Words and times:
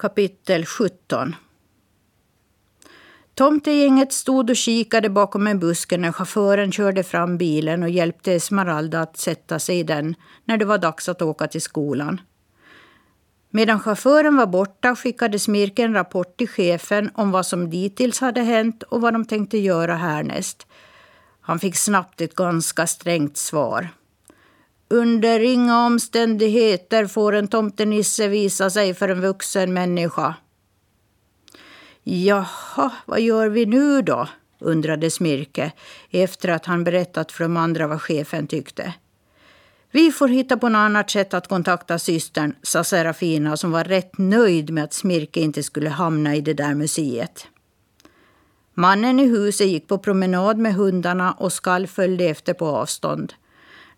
Kapitel 0.00 0.66
17 0.66 1.36
Tomtegänget 3.34 4.12
stod 4.12 4.50
och 4.50 4.56
kikade 4.56 5.10
bakom 5.10 5.46
en 5.46 5.58
buske 5.58 5.98
när 5.98 6.12
chauffören 6.12 6.72
körde 6.72 7.04
fram 7.04 7.38
bilen 7.38 7.82
och 7.82 7.90
hjälpte 7.90 8.32
Esmeralda 8.32 9.00
att 9.00 9.16
sätta 9.16 9.58
sig 9.58 9.78
i 9.78 9.82
den 9.82 10.14
när 10.44 10.56
det 10.56 10.64
var 10.64 10.78
dags 10.78 11.08
att 11.08 11.22
åka 11.22 11.46
till 11.46 11.62
skolan. 11.62 12.20
Medan 13.50 13.80
chauffören 13.80 14.36
var 14.36 14.46
borta 14.46 14.96
skickade 14.96 15.38
Smirke 15.38 15.82
en 15.82 15.94
rapport 15.94 16.36
till 16.36 16.48
chefen 16.48 17.10
om 17.14 17.30
vad 17.30 17.46
som 17.46 17.70
dittills 17.70 18.20
hade 18.20 18.40
hänt 18.40 18.82
och 18.82 19.00
vad 19.00 19.12
de 19.12 19.24
tänkte 19.24 19.58
göra 19.58 19.94
härnäst. 19.94 20.66
Han 21.40 21.58
fick 21.58 21.76
snabbt 21.76 22.20
ett 22.20 22.34
ganska 22.34 22.86
strängt 22.86 23.36
svar. 23.36 23.88
Under 24.90 25.40
inga 25.40 25.86
omständigheter 25.86 27.06
får 27.06 27.34
en 27.34 27.48
tomtenisse 27.48 28.28
visa 28.28 28.70
sig 28.70 28.94
för 28.94 29.08
en 29.08 29.20
vuxen 29.20 29.72
människa. 29.72 30.34
Jaha, 32.02 32.90
vad 33.06 33.20
gör 33.20 33.48
vi 33.48 33.66
nu 33.66 34.02
då? 34.02 34.28
undrade 34.60 35.10
Smirke 35.10 35.72
efter 36.10 36.48
att 36.48 36.66
han 36.66 36.84
berättat 36.84 37.32
för 37.32 37.44
de 37.44 37.56
andra 37.56 37.86
vad 37.86 38.02
chefen 38.02 38.46
tyckte. 38.46 38.94
Vi 39.90 40.12
får 40.12 40.28
hitta 40.28 40.56
på 40.56 40.68
något 40.68 40.78
annat 40.78 41.10
sätt 41.10 41.34
att 41.34 41.48
kontakta 41.48 41.98
systern, 41.98 42.54
sa 42.62 42.84
Serafina 42.84 43.56
som 43.56 43.70
var 43.70 43.84
rätt 43.84 44.18
nöjd 44.18 44.70
med 44.70 44.84
att 44.84 44.92
Smirke 44.92 45.40
inte 45.40 45.62
skulle 45.62 45.90
hamna 45.90 46.36
i 46.36 46.40
det 46.40 46.54
där 46.54 46.74
museet. 46.74 47.46
Mannen 48.74 49.20
i 49.20 49.26
huset 49.26 49.66
gick 49.66 49.88
på 49.88 49.98
promenad 49.98 50.58
med 50.58 50.74
hundarna 50.74 51.32
och 51.32 51.52
Skall 51.52 51.86
följde 51.86 52.24
efter 52.24 52.54
på 52.54 52.66
avstånd. 52.66 53.32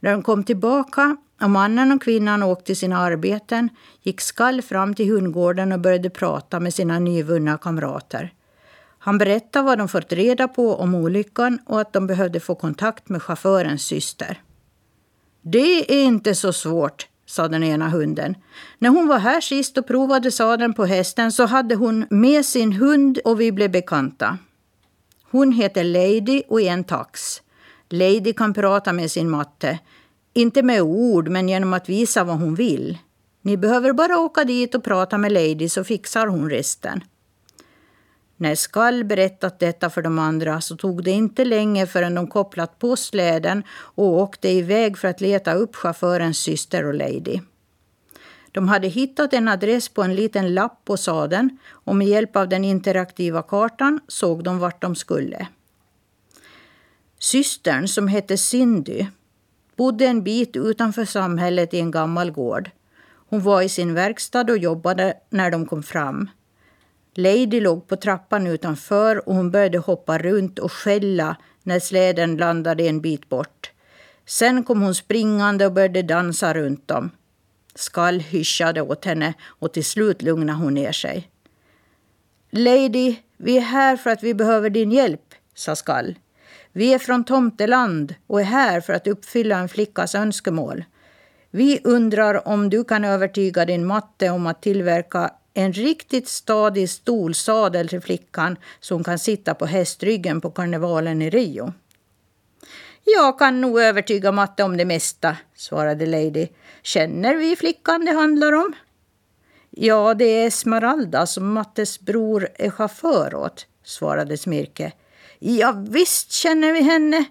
När 0.01 0.13
de 0.13 0.23
kom 0.23 0.45
tillbaka 0.45 1.17
och 1.41 1.51
mannen 1.51 1.93
och 1.93 2.03
kvinnan 2.03 2.43
åkte 2.43 2.67
till 2.67 2.77
sina 2.77 2.99
arbeten 2.99 3.69
gick 4.03 4.21
Skall 4.21 4.63
fram 4.63 4.95
till 4.95 5.11
hundgården 5.11 5.73
och 5.73 5.81
började 5.81 6.11
prata 6.11 6.61
med 6.61 6.75
sina 6.75 6.99
nyvunna 6.99 7.59
kamrater. 7.59 8.33
Han 8.99 9.19
berättade 9.19 9.65
vad 9.65 9.79
de 9.79 9.89
fått 9.89 10.13
reda 10.13 10.49
på 10.49 10.77
om 10.77 10.95
olyckan 10.95 11.59
och 11.67 11.81
att 11.81 11.93
de 11.93 12.07
behövde 12.07 12.41
få 12.41 12.55
kontakt 12.55 13.09
med 13.09 13.23
chaufförens 13.23 13.83
syster. 13.83 14.41
Det 15.43 15.93
är 16.01 16.05
inte 16.05 16.35
så 16.35 16.53
svårt, 16.53 17.09
sa 17.27 17.49
den 17.49 17.65
ena 17.65 17.89
hunden. 17.89 18.35
När 18.79 18.89
hon 18.89 19.09
var 19.09 19.19
här 19.19 19.41
sist 19.41 19.79
och 19.79 19.87
provade 19.87 20.31
sadeln 20.31 20.75
på 20.75 20.85
hästen 20.85 21.33
så 21.33 21.47
hade 21.47 21.75
hon 21.75 22.07
med 22.11 22.47
sin 22.47 22.73
hund 22.73 23.19
och 23.25 23.41
vi 23.41 23.53
blev 23.53 23.71
bekanta. 23.71 24.39
Hon 25.31 25.53
heter 25.53 25.85
Lady 25.85 26.43
och 26.49 26.61
är 26.61 26.73
en 26.73 26.85
tax. 26.85 27.43
Lady 27.91 28.33
kan 28.33 28.55
prata 28.55 28.93
med 28.93 29.11
sin 29.11 29.31
matte. 29.31 29.79
Inte 30.33 30.63
med 30.63 30.83
ord, 30.83 31.29
men 31.29 31.49
genom 31.49 31.73
att 31.73 31.89
visa 31.89 32.25
vad 32.25 32.39
hon 32.39 32.55
vill. 32.55 32.99
Ni 33.43 33.57
behöver 33.57 33.93
bara 33.93 34.19
åka 34.19 34.45
dit 34.45 34.75
och 34.75 34.85
prata 34.85 35.19
med 35.19 35.33
Lady 35.33 35.69
så 35.69 35.85
fixar 35.85 36.27
hon 36.27 36.51
resten. 36.51 37.01
När 38.37 38.55
Skall 38.55 39.05
berättat 39.05 39.59
detta 39.59 39.91
för 39.91 40.03
de 40.03 40.19
andra 40.19 40.61
så 40.61 40.77
tog 40.77 41.05
det 41.05 41.11
inte 41.11 41.45
länge 41.45 41.87
förrän 41.87 42.15
de 42.15 42.27
kopplat 42.27 42.79
på 42.79 42.97
släden 42.97 43.63
och 43.71 44.07
åkte 44.07 44.49
iväg 44.49 44.99
för 44.99 45.09
att 45.09 45.21
leta 45.21 45.55
upp 45.55 45.77
chaufförens 45.77 46.39
syster 46.39 46.85
och 46.85 46.95
Lady. 46.95 47.41
De 48.53 48.69
hade 48.69 48.89
hittat 48.89 49.33
en 49.33 49.49
adress 49.49 49.89
på 49.89 50.03
en 50.03 50.15
liten 50.15 50.55
lapp 50.55 50.85
på 50.85 50.97
sadeln 50.97 51.59
och 51.71 51.97
med 51.97 52.07
hjälp 52.07 52.37
av 52.37 52.49
den 52.49 52.65
interaktiva 52.65 53.43
kartan 53.43 54.01
såg 54.09 54.45
de 54.45 54.59
vart 54.59 54.83
de 54.83 54.95
skulle. 54.95 55.47
Systern, 57.23 57.89
som 57.89 58.09
hette 58.09 58.37
Cindy, 58.37 59.07
bodde 59.77 60.07
en 60.07 60.23
bit 60.23 60.57
utanför 60.57 61.05
samhället 61.05 61.75
i 61.75 61.81
en 61.81 61.91
gammal 61.91 62.31
gård. 62.31 62.71
Hon 63.29 63.41
var 63.41 63.63
i 63.63 63.69
sin 63.69 63.95
verkstad 63.95 64.41
och 64.41 64.59
jobbade 64.59 65.15
när 65.31 65.51
de 65.51 65.67
kom 65.67 65.83
fram. 65.83 66.31
Lady 67.15 67.61
låg 67.61 67.89
på 67.89 67.97
trappan 67.97 68.47
utanför 68.47 69.29
och 69.29 69.35
hon 69.35 69.51
började 69.51 69.79
hoppa 69.79 70.19
runt 70.19 70.59
och 70.59 70.73
skälla 70.73 71.37
när 71.63 71.81
släden 71.81 72.37
landade 72.37 72.89
en 72.89 73.01
bit 73.01 73.29
bort. 73.29 73.71
Sen 74.27 74.65
kom 74.65 74.83
hon 74.83 74.95
springande 74.95 75.67
och 75.67 75.73
började 75.73 76.03
dansa 76.03 76.55
runt 76.55 76.89
dem. 76.89 77.11
Skall 77.75 78.21
hyschade 78.21 78.81
åt 78.83 79.05
henne 79.05 79.35
och 79.45 79.73
till 79.73 79.85
slut 79.85 80.23
lugnade 80.23 80.59
hon 80.59 80.75
ner 80.75 80.93
sig. 80.93 81.31
Lady, 82.51 83.17
vi 83.37 83.57
är 83.57 83.61
här 83.61 83.97
för 83.97 84.11
att 84.11 84.23
vi 84.23 84.35
behöver 84.35 84.71
din 84.71 84.93
hjälp, 84.93 85.35
sa 85.55 85.77
Skall. 85.77 86.15
Vi 86.73 86.95
är 86.95 86.99
från 86.99 87.25
Tomteland 87.25 88.15
och 88.27 88.41
är 88.41 88.45
här 88.45 88.81
för 88.81 88.93
att 88.93 89.07
uppfylla 89.07 89.59
en 89.59 89.69
flickas 89.69 90.15
önskemål. 90.15 90.85
Vi 91.51 91.81
undrar 91.85 92.49
om 92.49 92.71
du 92.71 92.85
kan 92.85 93.05
övertyga 93.05 93.65
din 93.65 93.87
matte 93.87 94.31
om 94.31 94.47
att 94.47 94.63
tillverka 94.63 95.31
en 95.55 95.73
riktigt 95.73 96.29
stadig 96.29 96.91
stolsadel 96.91 97.89
till 97.89 98.01
flickan 98.01 98.57
så 98.81 98.95
hon 98.95 99.05
kan 99.05 99.19
sitta 99.19 99.55
på 99.55 99.67
hästryggen 99.67 100.41
på 100.41 100.51
karnevalen 100.51 101.23
i 101.23 101.31
Rio. 101.31 101.73
Jag 103.05 103.39
kan 103.39 103.61
nog 103.61 103.81
övertyga 103.81 104.33
matte 104.33 104.63
om 104.63 104.77
det 104.77 104.85
mesta, 104.85 105.37
svarade 105.55 106.07
Lady. 106.07 106.49
Känner 106.83 107.35
vi 107.37 107.57
flickan 107.57 108.05
det 108.05 108.13
handlar 108.13 108.53
om? 108.53 108.73
Ja, 109.71 110.15
det 110.15 110.25
är 110.25 110.47
Esmeralda 110.47 111.27
som 111.27 111.53
Mattes 111.53 112.01
bror 112.01 112.49
är 112.55 112.71
chaufför 112.71 113.35
åt, 113.35 113.67
svarade 113.85 114.37
Smirke. 114.37 114.93
Ja, 115.43 115.85
visst 115.89 116.33
känner 116.33 116.73
vi 116.73 116.83
henne. 116.83 117.25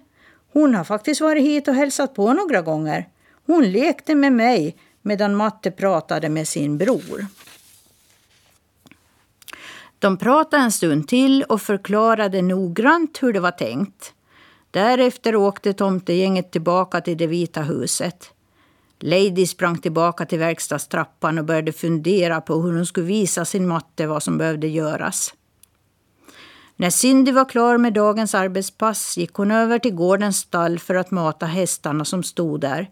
Hon 0.52 0.74
har 0.74 0.84
faktiskt 0.84 1.20
varit 1.20 1.42
hit 1.42 1.68
och 1.68 1.74
hälsat 1.74 2.14
på 2.14 2.32
några 2.32 2.62
gånger. 2.62 3.08
Hon 3.46 3.70
lekte 3.72 4.14
med 4.14 4.32
mig 4.32 4.76
medan 5.02 5.36
Matte 5.36 5.70
pratade 5.70 6.28
med 6.28 6.48
sin 6.48 6.78
bror. 6.78 7.26
De 9.98 10.16
pratade 10.16 10.62
en 10.62 10.72
stund 10.72 11.08
till 11.08 11.42
och 11.42 11.62
förklarade 11.62 12.42
noggrant 12.42 13.22
hur 13.22 13.32
det 13.32 13.40
var 13.40 13.50
tänkt. 13.50 14.14
Därefter 14.70 15.36
åkte 15.36 15.72
tomtegänget 15.72 16.50
tillbaka 16.52 17.00
till 17.00 17.16
det 17.16 17.26
vita 17.26 17.62
huset. 17.62 18.30
Lady 18.98 19.46
sprang 19.46 19.78
tillbaka 19.78 20.26
till 20.26 20.38
verkstadstrappan 20.38 21.38
och 21.38 21.44
började 21.44 21.72
fundera 21.72 22.40
på 22.40 22.54
hur 22.62 22.72
hon 22.72 22.86
skulle 22.86 23.06
visa 23.06 23.44
sin 23.44 23.68
matte 23.68 24.06
vad 24.06 24.22
som 24.22 24.38
behövde 24.38 24.68
göras. 24.68 25.34
När 26.80 26.90
Cindy 26.90 27.32
var 27.32 27.44
klar 27.44 27.78
med 27.78 27.92
dagens 27.92 28.34
arbetspass 28.34 29.16
gick 29.16 29.34
hon 29.34 29.50
över 29.50 29.78
till 29.78 29.94
gårdens 29.94 30.36
stall 30.36 30.78
för 30.78 30.94
att 30.94 31.10
mata 31.10 31.46
hästarna 31.46 32.04
som 32.04 32.22
stod 32.22 32.60
där. 32.60 32.90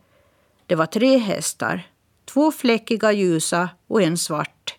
Det 0.67 0.75
var 0.75 0.87
tre 0.87 1.19
hästar, 1.19 1.87
två 2.25 2.53
fläckiga 2.53 3.13
ljusa 3.13 3.69
och 3.87 4.03
en 4.03 4.19
svart. 4.19 4.75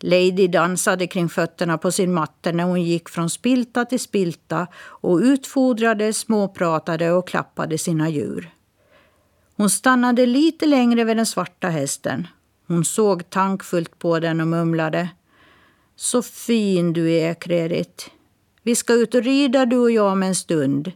Lady 0.00 0.48
dansade 0.48 1.06
kring 1.06 1.28
fötterna 1.28 1.78
på 1.78 1.92
sin 1.92 2.12
matte 2.12 2.52
när 2.52 2.64
hon 2.64 2.82
gick 2.82 3.08
från 3.08 3.30
spilta 3.30 3.84
till 3.84 4.00
spilta 4.00 4.66
och 4.76 5.18
utfodrade, 5.18 6.12
småpratade 6.12 7.12
och 7.12 7.28
klappade 7.28 7.78
sina 7.78 8.08
djur. 8.08 8.50
Hon 9.56 9.70
stannade 9.70 10.26
lite 10.26 10.66
längre 10.66 11.04
vid 11.04 11.16
den 11.16 11.26
svarta 11.26 11.68
hästen. 11.68 12.26
Hon 12.66 12.84
såg 12.84 13.30
tankfullt 13.30 13.98
på 13.98 14.20
den 14.20 14.40
och 14.40 14.48
mumlade. 14.48 15.08
Så 15.96 16.22
fin 16.22 16.92
du 16.92 17.10
är, 17.10 17.34
Kredit. 17.34 18.10
Vi 18.66 18.74
ska 18.74 18.92
ut 18.92 19.14
och 19.14 19.22
rida 19.22 19.66
du 19.66 19.78
och 19.78 19.90
jag 19.90 20.12
om 20.12 20.22
en 20.22 20.34
stund. 20.34 20.92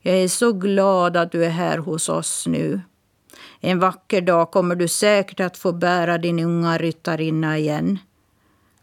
Jag 0.00 0.16
är 0.16 0.28
så 0.28 0.52
glad 0.52 1.16
att 1.16 1.32
du 1.32 1.44
är 1.44 1.50
här 1.50 1.78
hos 1.78 2.08
oss 2.08 2.46
nu. 2.46 2.80
En 3.60 3.78
vacker 3.78 4.20
dag 4.20 4.50
kommer 4.50 4.74
du 4.74 4.88
säkert 4.88 5.40
att 5.40 5.56
få 5.56 5.72
bära 5.72 6.18
din 6.18 6.38
unga 6.38 6.78
ryttarinna 6.78 7.58
igen. 7.58 7.98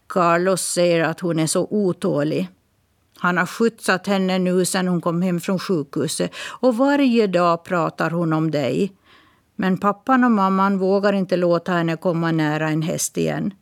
Carlos 0.06 0.62
säger 0.62 1.04
att 1.04 1.20
hon 1.20 1.38
är 1.38 1.46
så 1.46 1.66
otålig. 1.70 2.48
Han 3.18 3.36
har 3.36 3.46
skjutsat 3.46 4.06
henne 4.06 4.38
nu 4.38 4.64
sedan 4.64 4.88
hon 4.88 5.00
kom 5.00 5.22
hem 5.22 5.40
från 5.40 5.58
sjukhuset 5.58 6.30
och 6.60 6.76
varje 6.76 7.26
dag 7.26 7.64
pratar 7.64 8.10
hon 8.10 8.32
om 8.32 8.50
dig. 8.50 8.92
Men 9.56 9.78
pappan 9.78 10.24
och 10.24 10.32
mamman 10.32 10.78
vågar 10.78 11.12
inte 11.12 11.36
låta 11.36 11.72
henne 11.72 11.96
komma 11.96 12.32
nära 12.32 12.68
en 12.68 12.82
häst 12.82 13.16
igen. 13.16 13.54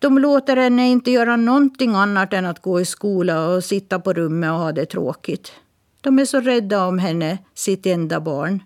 De 0.00 0.18
låter 0.18 0.56
henne 0.56 0.88
inte 0.88 1.10
göra 1.10 1.36
någonting 1.36 1.94
annat 1.94 2.32
än 2.32 2.46
att 2.46 2.62
gå 2.62 2.80
i 2.80 2.84
skola 2.84 3.48
och 3.48 3.64
sitta 3.64 3.98
på 3.98 4.12
rummet 4.12 4.50
och 4.50 4.58
ha 4.58 4.72
det 4.72 4.86
tråkigt. 4.86 5.52
De 6.00 6.18
är 6.18 6.24
så 6.24 6.40
rädda 6.40 6.86
om 6.86 6.98
henne, 6.98 7.38
sitt 7.54 7.86
enda 7.86 8.20
barn. 8.20 8.62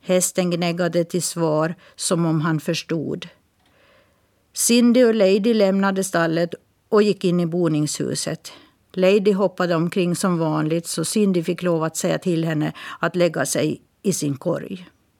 Hästen 0.00 0.50
gnäggade 0.50 1.04
till 1.04 1.22
svar 1.22 1.74
som 1.96 2.26
om 2.26 2.40
han 2.40 2.60
förstod. 2.60 3.28
Cindy 4.52 5.04
och 5.04 5.14
Lady 5.14 5.54
lämnade 5.54 6.04
stallet 6.04 6.54
och 6.88 7.02
gick 7.02 7.24
in 7.24 7.40
i 7.40 7.46
boningshuset. 7.46 8.52
Lady 8.92 9.32
hoppade 9.32 9.74
omkring 9.74 10.16
som 10.16 10.38
vanligt 10.38 10.86
så 10.86 11.04
Cindy 11.04 11.42
fick 11.42 11.62
lov 11.62 11.84
att 11.84 11.96
säga 11.96 12.18
till 12.18 12.44
henne 12.44 12.72
att 13.00 13.16
lägga 13.16 13.46
sig 13.46 13.80
i 14.02 14.12
sin 14.12 14.36
korg. 14.36 14.88